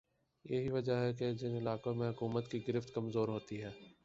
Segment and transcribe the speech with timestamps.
[0.45, 3.69] یہی وجہ ہے کہ جن علاقوں میں حکومت کی گرفت کمزور ہوتی ہے